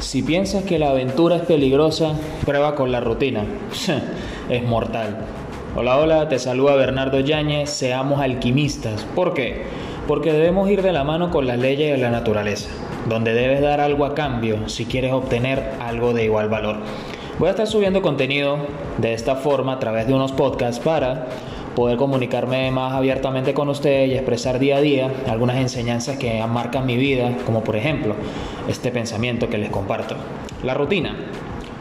Si 0.00 0.22
piensas 0.22 0.64
que 0.64 0.78
la 0.78 0.90
aventura 0.90 1.36
es 1.36 1.42
peligrosa, 1.42 2.12
prueba 2.44 2.74
con 2.74 2.92
la 2.92 3.00
rutina. 3.00 3.44
es 4.50 4.62
mortal. 4.62 5.16
Hola, 5.74 5.96
hola, 5.98 6.28
te 6.28 6.38
saluda 6.38 6.76
Bernardo 6.76 7.20
Yáñez, 7.20 7.70
seamos 7.70 8.20
alquimistas. 8.20 9.04
¿Por 9.14 9.32
qué? 9.32 9.64
Porque 10.06 10.32
debemos 10.32 10.70
ir 10.70 10.82
de 10.82 10.92
la 10.92 11.02
mano 11.02 11.30
con 11.30 11.46
las 11.46 11.58
leyes 11.58 11.92
de 11.92 11.98
la 11.98 12.10
naturaleza, 12.10 12.68
donde 13.08 13.32
debes 13.32 13.62
dar 13.62 13.80
algo 13.80 14.04
a 14.04 14.14
cambio 14.14 14.68
si 14.68 14.84
quieres 14.84 15.12
obtener 15.12 15.72
algo 15.80 16.12
de 16.12 16.24
igual 16.24 16.48
valor. 16.50 16.76
Voy 17.38 17.48
a 17.48 17.50
estar 17.50 17.66
subiendo 17.66 18.02
contenido 18.02 18.58
de 18.98 19.14
esta 19.14 19.36
forma 19.36 19.74
a 19.74 19.78
través 19.78 20.06
de 20.06 20.14
unos 20.14 20.32
podcasts 20.32 20.78
para 20.78 21.26
poder 21.76 21.98
comunicarme 21.98 22.70
más 22.70 22.94
abiertamente 22.94 23.52
con 23.52 23.68
ustedes 23.68 24.08
y 24.08 24.14
expresar 24.14 24.58
día 24.58 24.78
a 24.78 24.80
día 24.80 25.12
algunas 25.28 25.58
enseñanzas 25.58 26.16
que 26.16 26.44
marcan 26.46 26.86
mi 26.86 26.96
vida, 26.96 27.36
como 27.44 27.62
por 27.62 27.76
ejemplo 27.76 28.16
este 28.66 28.90
pensamiento 28.90 29.48
que 29.50 29.58
les 29.58 29.70
comparto. 29.70 30.16
La 30.64 30.72
rutina. 30.72 31.14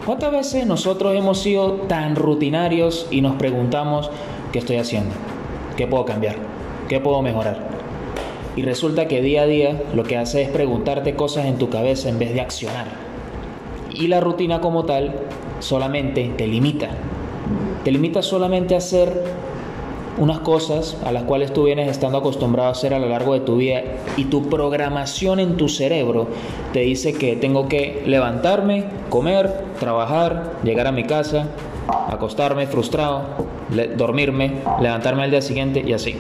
¿Cuántas 0.06 0.32
veces 0.32 0.68
nosotros 0.68 1.16
hemos 1.16 1.40
sido 1.40 1.72
tan 1.88 2.16
rutinarios 2.18 3.08
y 3.10 3.22
nos 3.22 3.38
preguntamos 3.38 4.12
qué 4.52 4.60
estoy 4.60 4.76
haciendo? 4.76 5.16
¿Qué 5.78 5.88
puedo 5.88 6.06
cambiar? 6.06 6.36
¿Qué 6.90 7.00
puedo 7.00 7.22
mejorar? 7.22 7.58
Y 8.58 8.64
resulta 8.64 9.08
que 9.08 9.22
día 9.22 9.44
a 9.44 9.48
día 9.48 9.82
lo 9.96 10.04
que 10.04 10.18
hace 10.18 10.44
es 10.44 10.50
preguntarte 10.50 11.16
cosas 11.16 11.46
en 11.46 11.58
tu 11.58 11.70
cabeza 11.70 12.10
en 12.10 12.20
vez 12.20 12.34
de 12.34 12.42
accionar. 12.42 12.88
Y 13.94 14.08
la 14.08 14.20
rutina 14.20 14.60
como 14.60 14.84
tal 14.84 15.16
solamente 15.60 16.34
te 16.38 16.48
limita. 16.48 16.90
Te 17.86 17.92
limita 17.92 18.22
solamente 18.22 18.76
a 18.76 18.80
hacer 18.80 19.24
unas 20.18 20.40
cosas 20.40 20.98
a 21.06 21.12
las 21.12 21.24
cuales 21.24 21.54
tú 21.54 21.64
vienes 21.64 21.90
estando 21.90 22.18
acostumbrado 22.18 22.70
a 22.70 22.72
hacer 22.72 22.94
a 22.94 23.00
lo 23.00 23.08
largo 23.08 23.34
de 23.34 23.42
tu 23.42 23.58
vida 23.58 23.82
y 24.18 24.26
tu 24.26 24.50
programación 24.50 25.40
en 25.40 25.58
tu 25.58 25.70
cerebro 25.70 26.28
te 26.74 26.80
dice 26.80 27.14
que 27.14 27.36
tengo 27.36 27.68
que 27.68 28.04
levantarme, 28.06 28.86
comer, 29.10 29.52
trabajar, 29.80 30.54
llegar 30.64 30.88
a 30.88 30.92
mi 30.92 31.04
casa, 31.04 31.48
acostarme 31.88 32.68
frustrado, 32.68 33.24
dormirme, 33.98 34.54
levantarme 34.82 35.24
al 35.24 35.32
día 35.32 35.42
siguiente 35.42 35.84
y 35.86 35.94
así. 35.94 36.16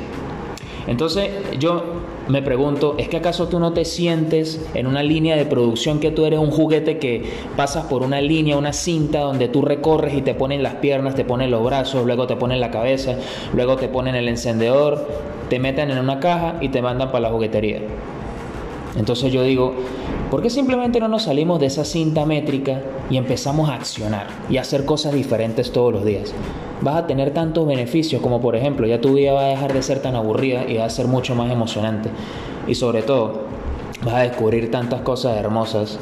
Entonces 0.88 1.30
yo 1.59 1.83
me 2.28 2.41
pregunto, 2.41 2.95
¿es 2.97 3.09
que 3.09 3.17
acaso 3.17 3.47
tú 3.47 3.59
no 3.59 3.73
te 3.73 3.86
sientes 3.86 4.64
en 4.73 4.88
una 4.88 5.03
línea 5.03 5.36
de 5.36 5.45
producción 5.45 6.00
que 6.00 6.11
tú 6.11 6.25
eres 6.25 6.39
un 6.39 6.52
juguete 6.52 7.00
que 7.00 7.23
pasas 7.55 7.86
por 7.86 8.03
una 8.03 8.22
línea, 8.22 8.58
una 8.58 8.73
cinta 8.73 9.22
donde 9.22 9.47
tú 9.47 9.61
recorres 9.61 10.14
y 10.14 10.22
te 10.22 10.36
ponen 10.36 10.61
las 10.64 10.75
piernas, 10.75 11.16
te 11.16 11.25
ponen 11.25 11.52
los 11.52 11.64
brazos, 11.64 12.05
luego 12.05 12.27
te 12.27 12.36
ponen 12.36 12.59
la 12.59 12.72
cabeza, 12.72 13.16
luego 13.53 13.75
te 13.77 13.88
ponen 13.88 14.16
el 14.16 14.27
encendedor, 14.27 15.08
te 15.50 15.59
meten 15.59 15.92
en 15.92 16.00
una 16.00 16.19
caja 16.19 16.55
y 16.61 16.69
te 16.69 16.81
mandan 16.81 17.11
para 17.11 17.22
la 17.22 17.30
juguetería? 17.30 17.81
Entonces 18.95 19.31
yo 19.33 19.44
digo, 19.44 19.73
¿por 20.31 20.42
qué 20.42 20.49
simplemente 20.49 20.99
no 20.99 21.08
nos 21.08 21.23
salimos 21.23 21.59
de 21.59 21.66
esa 21.66 21.83
cinta 21.83 22.25
métrica 22.25 22.81
y 23.09 23.17
empezamos 23.17 23.70
a 23.70 23.75
accionar 23.75 24.27
y 24.49 24.58
a 24.58 24.61
hacer 24.61 24.86
cosas 24.86 25.14
diferentes 25.14 25.72
todos 25.72 25.94
los 25.94 26.05
días? 26.05 26.33
Vas 26.86 26.97
a 26.97 27.08
tener 27.08 27.31
tantos 27.31 27.66
beneficios 27.67 28.22
como 28.22 28.39
por 28.39 28.55
ejemplo 28.55 28.86
ya 28.86 29.02
tu 29.02 29.16
vida 29.16 29.33
va 29.33 29.45
a 29.45 29.47
dejar 29.47 29.73
de 29.73 29.81
ser 29.81 30.02
tan 30.02 30.16
aburrida 30.16 30.66
y 30.69 30.78
va 30.78 30.86
a 30.86 30.89
ser 30.89 31.08
mucho 31.08 31.36
más 31.36 31.52
emocionante. 31.52 32.09
Y 32.67 32.75
sobre 32.75 33.02
todo 33.02 33.42
vas 34.03 34.14
a 34.14 34.19
descubrir 34.19 34.69
tantas 34.69 35.02
cosas 35.02 35.36
hermosas 35.38 36.00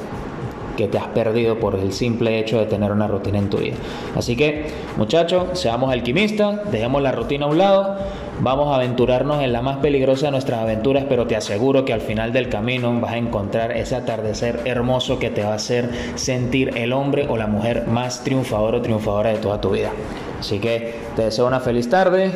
que 0.76 0.88
te 0.88 0.98
has 0.98 1.08
perdido 1.08 1.58
por 1.60 1.76
el 1.76 1.94
simple 1.94 2.38
hecho 2.38 2.60
de 2.60 2.66
tener 2.66 2.92
una 2.92 3.08
rutina 3.08 3.38
en 3.40 3.50
tu 3.50 3.58
vida. 3.58 3.76
Así 4.16 4.36
que, 4.36 4.68
muchachos, 4.98 5.58
seamos 5.60 5.92
alquimistas, 5.92 6.70
dejemos 6.72 7.02
la 7.02 7.12
rutina 7.12 7.46
a 7.46 7.50
un 7.50 7.58
lado, 7.60 7.98
vamos 8.42 8.72
a 8.72 8.76
aventurarnos 8.76 9.44
en 9.44 9.54
la 9.54 9.62
más 9.62 9.78
peligrosa 9.78 10.28
de 10.28 10.32
nuestras 10.32 10.62
aventuras, 10.62 11.06
pero 11.08 11.28
te 11.28 11.36
aseguro 11.36 11.86
que 11.86 11.94
al 11.94 12.02
final 12.02 12.34
del 12.34 12.50
camino 12.50 13.00
vas 13.00 13.14
a 13.14 13.18
encontrar 13.18 13.72
ese 13.72 13.96
atardecer 13.96 14.62
hermoso 14.66 15.20
que 15.20 15.30
te 15.30 15.44
va 15.44 15.52
a 15.52 15.56
hacer 15.56 15.90
sentir 16.16 16.78
el 16.78 16.94
hombre 16.94 17.28
o 17.30 17.38
la 17.38 17.48
mujer 17.48 17.88
más 17.88 18.24
triunfador 18.24 18.76
o 18.76 18.82
triunfadora 18.82 19.32
de 19.32 19.38
toda 19.38 19.62
tu 19.62 19.72
vida. 19.72 19.92
Así 20.40 20.60
que 20.60 21.00
te 21.16 21.24
deseo 21.24 21.48
una 21.48 21.60
feliz 21.60 21.90
tarde. 21.90 22.32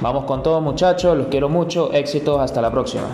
Vamos 0.00 0.24
con 0.24 0.42
todo 0.42 0.60
muchachos, 0.60 1.16
los 1.16 1.26
quiero 1.28 1.48
mucho, 1.48 1.92
éxitos, 1.92 2.40
hasta 2.40 2.60
la 2.60 2.70
próxima. 2.70 3.08